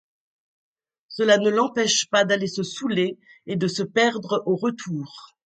Cela 1.09 1.37
ne 1.37 1.51
l’empêche 1.51 2.09
pas 2.09 2.25
d’aller 2.25 2.47
se 2.47 2.63
saoûler 2.63 3.19
et 3.45 3.55
de 3.55 3.67
se 3.67 3.83
perdre 3.83 4.41
au 4.47 4.55
retour. 4.55 5.07